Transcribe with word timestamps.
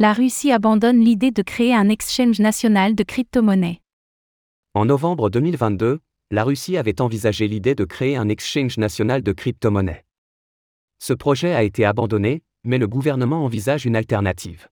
La 0.00 0.12
Russie 0.12 0.52
abandonne 0.52 1.00
l'idée 1.00 1.32
de 1.32 1.42
créer 1.42 1.74
un 1.74 1.88
exchange 1.88 2.38
national 2.38 2.94
de 2.94 3.02
crypto-monnaies. 3.02 3.80
En 4.74 4.84
novembre 4.84 5.28
2022, 5.28 5.98
la 6.30 6.44
Russie 6.44 6.76
avait 6.76 7.00
envisagé 7.00 7.48
l'idée 7.48 7.74
de 7.74 7.84
créer 7.84 8.16
un 8.16 8.28
exchange 8.28 8.78
national 8.78 9.24
de 9.24 9.32
crypto-monnaies. 9.32 10.04
Ce 11.00 11.12
projet 11.12 11.52
a 11.52 11.64
été 11.64 11.84
abandonné, 11.84 12.44
mais 12.62 12.78
le 12.78 12.86
gouvernement 12.86 13.44
envisage 13.44 13.86
une 13.86 13.96
alternative. 13.96 14.68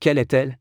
Quelle 0.00 0.16
est-elle? 0.16 0.58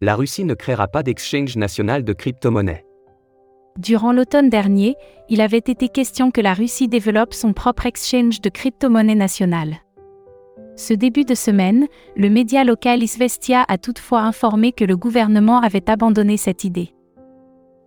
La 0.00 0.14
Russie 0.14 0.44
ne 0.44 0.54
créera 0.54 0.86
pas 0.86 1.02
d'exchange 1.02 1.56
national 1.56 2.04
de 2.04 2.12
crypto-monnaies. 2.12 2.83
Durant 3.78 4.12
l'automne 4.12 4.48
dernier, 4.48 4.96
il 5.28 5.40
avait 5.40 5.58
été 5.58 5.88
question 5.88 6.30
que 6.30 6.40
la 6.40 6.54
Russie 6.54 6.86
développe 6.86 7.34
son 7.34 7.52
propre 7.52 7.86
exchange 7.86 8.40
de 8.40 8.48
crypto-monnaies 8.48 9.16
nationale. 9.16 9.78
Ce 10.76 10.94
début 10.94 11.24
de 11.24 11.34
semaine, 11.34 11.86
le 12.16 12.30
média 12.30 12.62
local 12.62 13.02
Isvestia 13.02 13.64
a 13.66 13.78
toutefois 13.78 14.20
informé 14.20 14.72
que 14.72 14.84
le 14.84 14.96
gouvernement 14.96 15.60
avait 15.60 15.90
abandonné 15.90 16.36
cette 16.36 16.62
idée. 16.62 16.94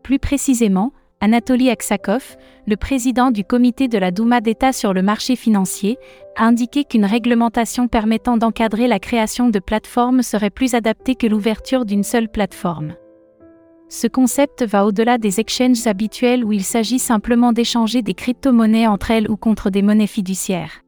Plus 0.04 0.20
précisément, 0.20 0.92
Anatoly 1.22 1.70
Aksakov, 1.70 2.36
le 2.68 2.76
président 2.76 3.32
du 3.32 3.44
comité 3.44 3.88
de 3.88 3.98
la 3.98 4.12
Douma 4.12 4.42
d'État 4.42 4.74
sur 4.74 4.94
le 4.94 5.02
marché 5.02 5.36
financier, 5.36 5.98
a 6.36 6.46
indiqué 6.46 6.84
qu'une 6.84 7.06
réglementation 7.06 7.88
permettant 7.88 8.38
d'encadrer 8.38 8.88
la 8.88 9.00
création 9.00 9.50
de 9.50 9.60
plateformes 9.60 10.22
serait 10.22 10.50
plus 10.50 10.76
adaptée 10.76 11.16
que 11.16 11.28
l'ouverture 11.28 11.86
d'une 11.86 12.04
seule 12.04 12.30
plateforme. 12.30 12.94
Ce 13.90 14.08
concept 14.08 14.66
va 14.66 14.86
au-delà 14.86 15.18
des 15.18 15.40
exchanges 15.40 15.88
habituels 15.88 16.44
où 16.44 16.52
il 16.52 16.64
s'agit 16.64 17.00
simplement 17.00 17.54
d'échanger 17.54 18.02
des 18.02 18.14
crypto-monnaies 18.14 18.88
entre 18.88 19.12
elles 19.12 19.32
ou 19.32 19.38
contre 19.38 19.70
des 19.70 19.82
monnaies 19.82 20.08
fiduciaires. 20.08 20.84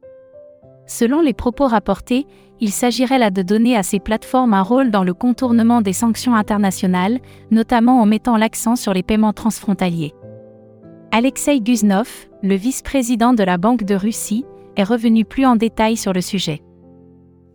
Selon 0.86 1.22
les 1.22 1.32
propos 1.32 1.66
rapportés, 1.66 2.26
il 2.60 2.70
s'agirait 2.70 3.18
là 3.18 3.30
de 3.30 3.40
donner 3.40 3.74
à 3.74 3.82
ces 3.82 4.00
plateformes 4.00 4.52
un 4.52 4.62
rôle 4.62 4.90
dans 4.90 5.04
le 5.04 5.14
contournement 5.14 5.80
des 5.80 5.94
sanctions 5.94 6.34
internationales, 6.34 7.20
notamment 7.50 8.02
en 8.02 8.06
mettant 8.06 8.36
l'accent 8.36 8.76
sur 8.76 8.92
les 8.92 9.02
paiements 9.02 9.32
transfrontaliers. 9.32 10.12
Alexei 11.10 11.60
Guznov, 11.60 12.28
le 12.42 12.54
vice-président 12.54 13.32
de 13.32 13.44
la 13.44 13.56
Banque 13.56 13.84
de 13.84 13.94
Russie, 13.94 14.44
est 14.76 14.84
revenu 14.84 15.24
plus 15.24 15.46
en 15.46 15.56
détail 15.56 15.96
sur 15.96 16.12
le 16.12 16.20
sujet. 16.20 16.62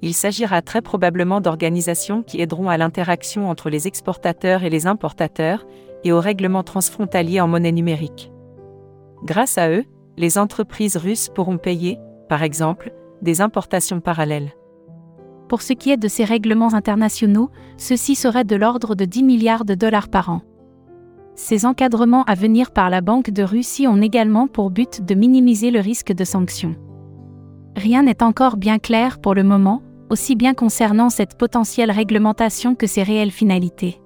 Il 0.06 0.14
s'agira 0.14 0.62
très 0.62 0.84
probablement 0.84 1.42
d'organisations 1.42 2.22
qui 2.22 2.40
aideront 2.40 2.70
à 2.70 2.78
l'interaction 2.78 3.50
entre 3.50 3.72
les 3.72 3.88
exportateurs 3.88 4.62
et 4.62 4.70
les 4.70 4.86
importateurs, 4.86 5.66
et 6.04 6.12
au 6.12 6.20
règlement 6.20 6.62
transfrontalier 6.62 7.42
en 7.42 7.48
monnaie 7.48 7.72
numérique. 7.72 8.32
Grâce 9.24 9.58
à 9.58 9.72
eux, 9.72 9.84
les 10.16 10.38
entreprises 10.38 10.96
russes 10.96 11.30
pourront 11.34 11.58
payer, 11.58 11.98
par 12.30 12.44
exemple, 12.44 12.94
des 13.24 13.42
importations 13.42 14.00
parallèles. 14.00 14.52
Pour 15.50 15.64
ce 15.64 15.74
qui 15.74 15.90
est 15.90 15.98
de 15.98 16.08
ces 16.08 16.24
règlements 16.24 16.76
internationaux, 16.76 17.50
ceux-ci 17.78 18.14
seraient 18.14 18.44
de 18.44 18.56
l'ordre 18.56 18.94
de 18.94 19.06
10 19.06 19.24
milliards 19.24 19.66
de 19.66 19.74
dollars 19.74 20.10
par 20.10 20.30
an. 20.30 20.42
Ces 21.34 21.66
encadrements 21.66 22.26
à 22.26 22.36
venir 22.36 22.70
par 22.70 22.92
la 22.92 23.02
Banque 23.02 23.32
de 23.32 23.42
Russie 23.42 23.88
ont 23.88 24.04
également 24.04 24.46
pour 24.46 24.70
but 24.70 25.04
de 25.04 25.16
minimiser 25.16 25.72
le 25.72 25.80
risque 25.80 26.14
de 26.14 26.24
sanctions. 26.24 26.76
Rien 27.76 28.04
n'est 28.04 28.22
encore 28.22 28.58
bien 28.58 28.78
clair 28.78 29.20
pour 29.20 29.34
le 29.34 29.44
moment, 29.44 29.82
aussi 30.10 30.36
bien 30.36 30.54
concernant 30.54 31.10
cette 31.10 31.38
potentielle 31.38 31.92
réglementation 31.92 32.76
que 32.76 32.88
ses 32.88 33.04
réelles 33.04 33.32
finalités. 33.32 34.02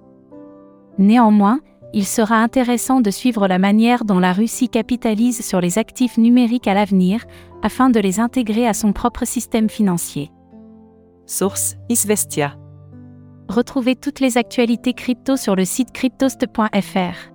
Néanmoins, 0.98 1.60
il 1.94 2.06
sera 2.06 2.36
intéressant 2.36 3.02
de 3.02 3.10
suivre 3.10 3.48
la 3.48 3.58
manière 3.58 4.06
dont 4.06 4.20
la 4.20 4.34
Russie 4.34 4.70
capitalise 4.70 5.44
sur 5.46 5.60
les 5.60 5.78
actifs 5.78 6.18
numériques 6.18 6.68
à 6.68 6.74
l'avenir, 6.74 7.26
afin 7.64 7.90
de 7.90 8.00
les 8.00 8.20
intégrer 8.20 8.68
à 8.68 8.74
son 8.74 8.94
propre 8.94 9.26
système 9.26 9.70
financier. 9.70 10.32
Source 11.26 11.76
Isvestia. 11.90 12.56
Retrouvez 13.48 13.96
toutes 13.96 14.20
les 14.20 14.38
actualités 14.38 14.94
crypto 14.94 15.36
sur 15.36 15.56
le 15.56 15.66
site 15.66 15.92
cryptost.fr. 15.92 17.32